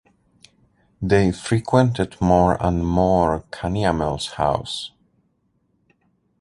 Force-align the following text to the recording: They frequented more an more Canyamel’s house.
They 0.99 1.31
frequented 1.31 2.19
more 2.19 2.57
an 2.59 2.83
more 2.83 3.43
Canyamel’s 3.51 4.29
house. 4.31 4.89